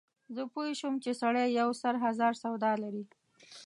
زه 0.35 0.41
پوی 0.53 0.69
شوم 0.79 0.95
چې 1.03 1.11
سړی 1.21 1.45
یو 1.59 1.69
سر 1.81 1.93
هزار 2.05 2.33
سودا 2.43 2.71
دی. 2.93 3.03